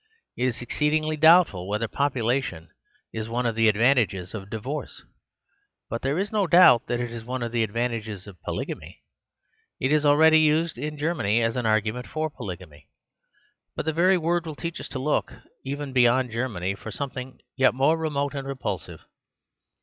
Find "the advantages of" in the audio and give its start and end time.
3.53-4.49, 7.51-8.41